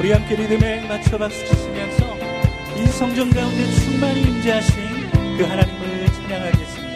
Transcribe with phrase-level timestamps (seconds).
[0.00, 2.16] 우리 함께 리듬에 맞춰 박수 치시면서
[2.76, 6.88] 이 성전 가운데 충만히 임재하신 그 하나님을 찬양하겠습니다.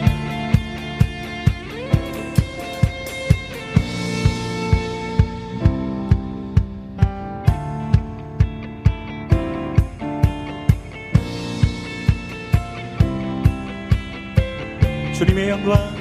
[15.13, 15.92] 주님의 영광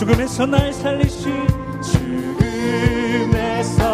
[0.00, 1.46] 죽음에서 날 살리신
[2.38, 3.89] 죽음에서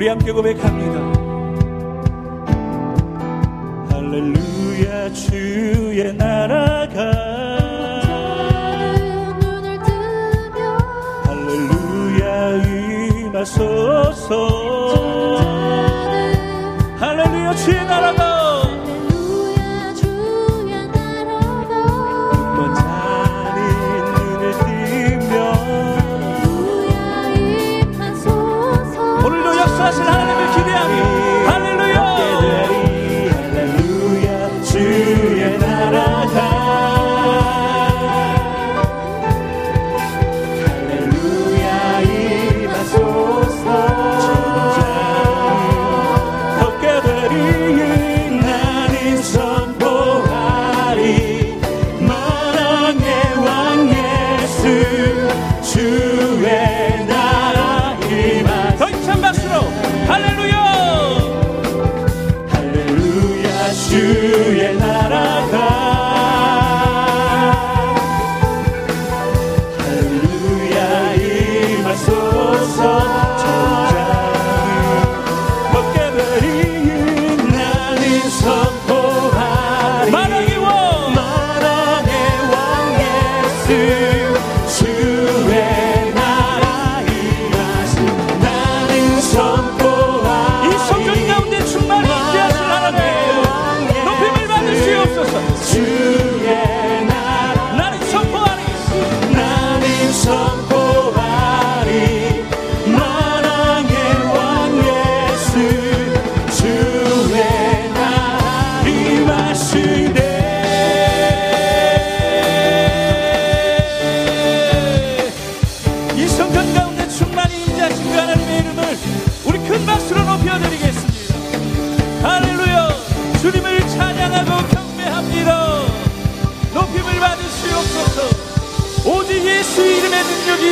[0.00, 0.98] 우리 함께 고백합니다.
[3.90, 7.12] 할렐루야 주의 나라가
[9.40, 10.80] 눈을 뜨면
[11.26, 12.64] 할렐루야
[13.26, 14.69] 임하소서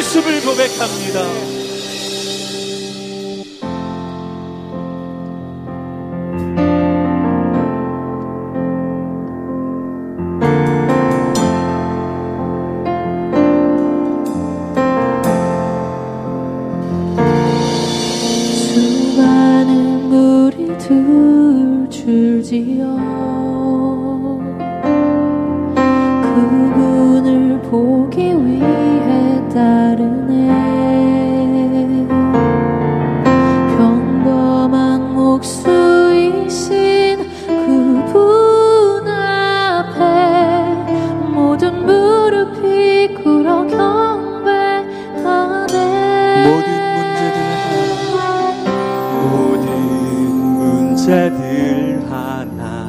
[0.09, 1.23] 있음을 고백합니다.
[18.55, 23.28] 수많은 물이 둘 줄지어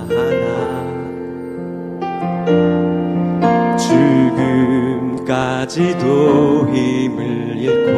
[0.09, 0.97] 하나하나
[5.37, 7.89] 지금까지도 힘을 잃고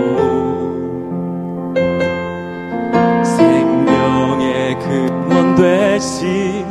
[3.24, 6.66] 생명의 근원 되신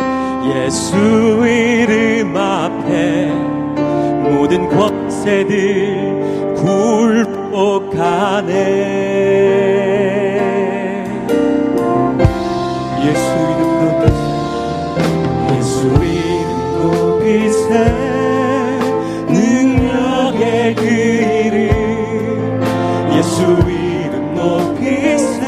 [0.54, 0.96] 예수
[1.46, 3.32] 이름 앞에
[4.22, 6.54] 모든 권세들
[7.86, 8.99] 굴복하네
[23.40, 25.40] 예수 이름 높이세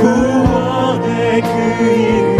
[0.00, 2.31] 구원의 그 이름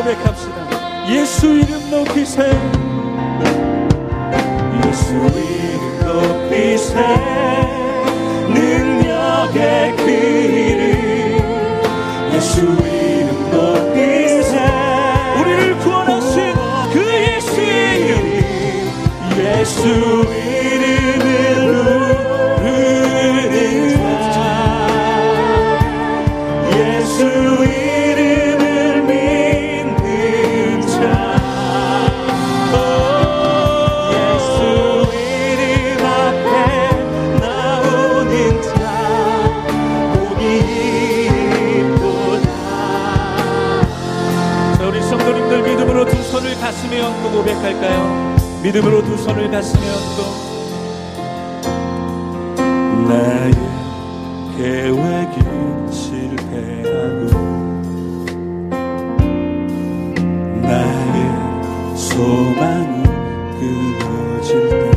[0.00, 1.10] 고백합시다.
[1.10, 2.42] 예수 이름 높이세.
[4.86, 6.94] 예수 이름 높이세
[8.48, 11.82] 능력의 그 이름
[12.34, 12.89] 예수
[46.70, 48.36] 가슴에 얹고 고백할까요?
[48.62, 50.22] 믿음으로 두 손을 가슴에 얹고
[53.08, 53.52] 나의
[54.56, 55.40] 계획이
[55.92, 57.26] 실패하고
[60.62, 63.02] 나의 소망이
[63.58, 64.92] 끊어질 때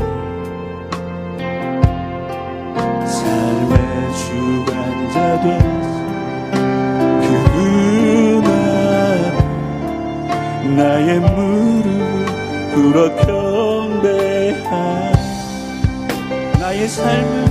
[3.07, 3.73] 삶의
[4.15, 6.02] 주관자 되
[10.75, 11.85] 나의 무릎
[12.73, 15.11] 꿇어 경배하
[16.59, 17.45] 나의 삶을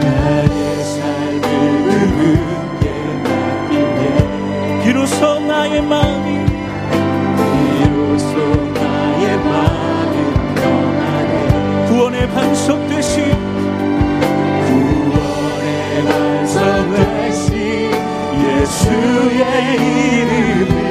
[0.00, 1.42] 나의 삶을
[1.88, 2.84] 그분께
[3.24, 6.46] 맡기네 비로소 나의 마음이
[7.78, 8.38] 비로소
[8.72, 11.86] 나의 마음은 평안해.
[11.88, 13.16] 구원의 반석 되신
[14.68, 17.90] 구원의 완성 되신
[18.44, 19.42] 예수의
[19.74, 20.87] 이름을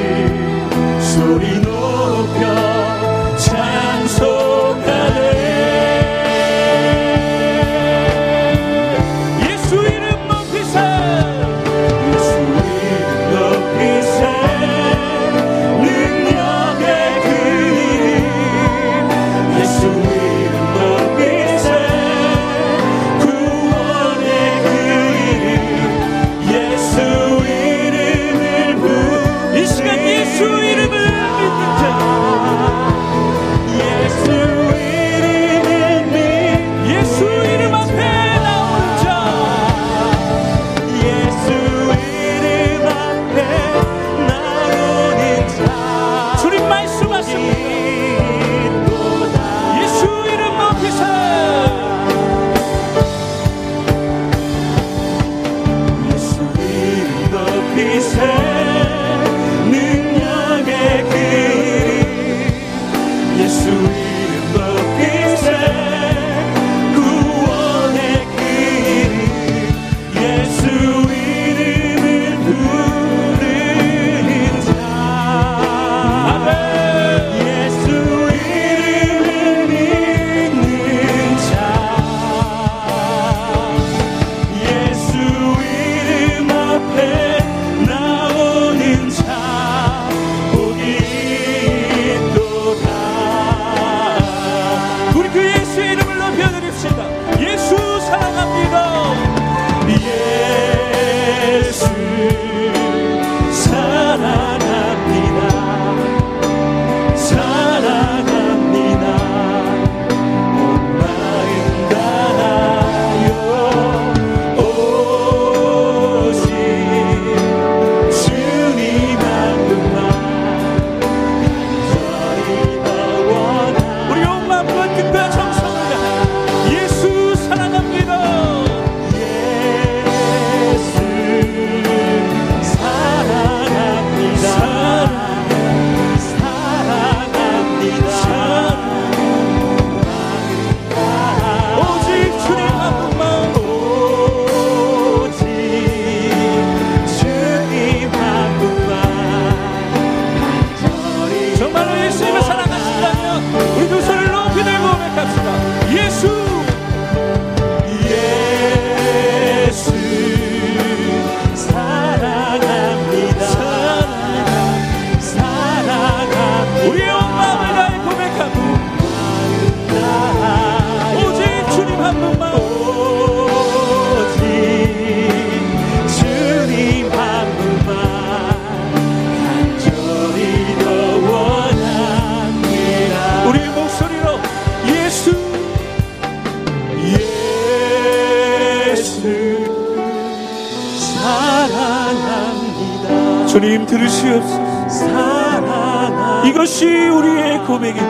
[194.07, 194.89] 주시옵소서.
[194.89, 198.07] 사랑하 이것이 우리의 고백입니다.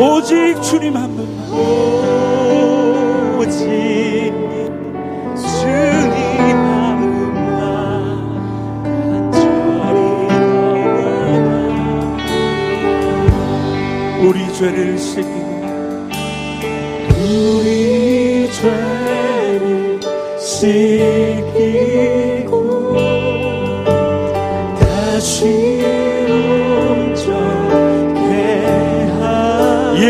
[0.00, 1.28] 오직 주님 한 분.
[3.38, 4.32] 오직
[5.34, 7.48] 주님 한 분만
[9.10, 9.98] 간절히
[11.30, 11.56] 원하
[14.22, 15.47] 우리 죄를 씻기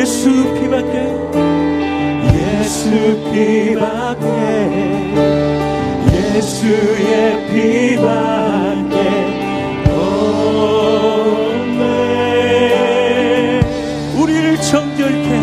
[0.09, 0.95] 예수 피밖에
[2.33, 2.89] 예수
[3.31, 4.27] 피밖에
[6.15, 7.13] 예수의
[7.49, 8.97] 피밖에
[9.91, 10.41] 없네.
[14.17, 15.38] 우리를 정결케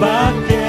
[0.00, 0.61] 밖에